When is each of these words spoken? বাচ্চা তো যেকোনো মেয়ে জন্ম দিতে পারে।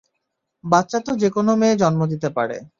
বাচ্চা 0.63 0.97
তো 1.05 1.11
যেকোনো 1.17 1.51
মেয়ে 1.55 1.75
জন্ম 1.77 2.01
দিতে 2.07 2.29
পারে। 2.37 2.57